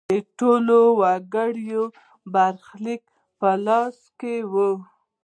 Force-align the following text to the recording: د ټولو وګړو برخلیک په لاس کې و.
د 0.09 0.13
ټولو 0.39 0.79
وګړو 1.01 1.83
برخلیک 2.33 3.03
په 3.39 3.49
لاس 3.65 3.97
کې 4.19 4.35
و. 4.51 4.53